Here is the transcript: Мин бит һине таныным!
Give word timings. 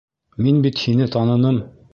Мин 0.45 0.63
бит 0.67 0.81
һине 0.87 1.11
таныным! 1.17 1.65